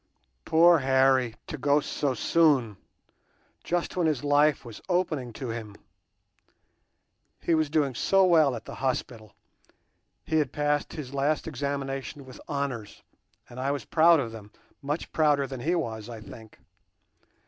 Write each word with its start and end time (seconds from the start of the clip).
"Poor 0.45 0.79
Harry 0.79 1.35
to 1.45 1.59
go 1.59 1.79
so 1.79 2.15
soon! 2.15 2.75
just 3.63 3.95
when 3.95 4.07
his 4.07 4.23
life 4.23 4.65
was 4.65 4.81
opening 4.89 5.31
to 5.33 5.49
him. 5.49 5.75
He 7.39 7.53
was 7.53 7.69
doing 7.69 7.93
so 7.93 8.25
well 8.25 8.55
at 8.55 8.65
the 8.65 8.73
hospital, 8.81 9.35
he 10.23 10.37
had 10.37 10.51
passed 10.51 10.93
his 10.93 11.13
last 11.13 11.47
examination 11.47 12.25
with 12.25 12.41
honours, 12.49 13.03
and 13.47 13.59
I 13.59 13.69
was 13.69 13.85
proud 13.85 14.19
of 14.19 14.31
them, 14.31 14.49
much 14.81 15.11
prouder 15.11 15.45
than 15.45 15.59
he 15.59 15.75
was, 15.75 16.09
I 16.09 16.19
think. 16.19 16.57